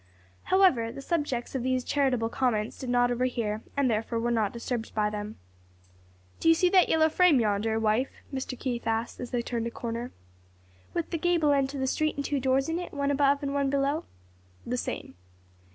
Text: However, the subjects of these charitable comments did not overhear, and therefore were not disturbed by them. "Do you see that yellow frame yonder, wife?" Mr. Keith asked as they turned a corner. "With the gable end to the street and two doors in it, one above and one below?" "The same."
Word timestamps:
However, 0.45 0.91
the 0.91 0.99
subjects 0.99 1.53
of 1.53 1.61
these 1.61 1.83
charitable 1.83 2.29
comments 2.29 2.79
did 2.79 2.89
not 2.89 3.11
overhear, 3.11 3.61
and 3.77 3.87
therefore 3.87 4.19
were 4.19 4.31
not 4.31 4.51
disturbed 4.51 4.95
by 4.95 5.11
them. 5.11 5.35
"Do 6.39 6.49
you 6.49 6.55
see 6.55 6.69
that 6.69 6.89
yellow 6.89 7.07
frame 7.07 7.39
yonder, 7.39 7.77
wife?" 7.79 8.09
Mr. 8.33 8.57
Keith 8.57 8.87
asked 8.87 9.19
as 9.19 9.29
they 9.29 9.43
turned 9.43 9.67
a 9.67 9.69
corner. 9.69 10.11
"With 10.95 11.11
the 11.11 11.19
gable 11.19 11.51
end 11.51 11.69
to 11.69 11.77
the 11.77 11.85
street 11.85 12.15
and 12.15 12.25
two 12.25 12.39
doors 12.39 12.67
in 12.67 12.79
it, 12.79 12.93
one 12.95 13.11
above 13.11 13.43
and 13.43 13.53
one 13.53 13.69
below?" 13.69 14.05
"The 14.65 14.75
same." 14.77 15.13